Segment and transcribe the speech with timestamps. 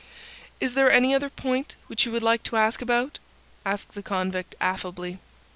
[0.59, 3.19] "Is there any other point which you would like to ask about?"
[3.63, 5.19] asked the convict, affably.